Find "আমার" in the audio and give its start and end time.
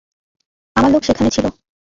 0.75-0.91